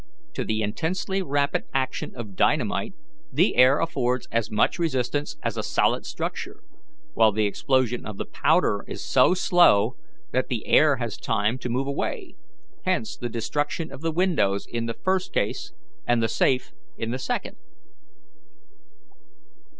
To 0.33 0.43
the 0.43 0.63
intensely 0.63 1.21
rapid 1.21 1.65
action 1.75 2.15
of 2.15 2.35
dynamite 2.35 2.95
the 3.31 3.55
air 3.55 3.79
affords 3.79 4.27
as 4.31 4.49
much 4.49 4.79
resistance 4.79 5.37
as 5.43 5.57
a 5.57 5.61
solid 5.61 6.07
substance, 6.07 6.57
while 7.13 7.31
the 7.31 7.45
explosion 7.45 8.03
of 8.07 8.17
the 8.17 8.25
powder 8.25 8.83
is 8.87 9.05
so 9.05 9.35
slow 9.35 9.97
that 10.31 10.47
the 10.47 10.65
air 10.65 10.95
has 10.95 11.17
time 11.17 11.59
to 11.59 11.69
move 11.69 11.85
away; 11.85 12.35
hence 12.83 13.15
the 13.15 13.29
destruction 13.29 13.91
of 13.91 14.01
the 14.01 14.11
windows 14.11 14.65
in 14.67 14.87
the 14.87 14.95
first 14.95 15.33
case, 15.33 15.71
and 16.07 16.23
the 16.23 16.27
safe 16.27 16.71
in 16.97 17.11
the 17.11 17.19
second." 17.19 17.55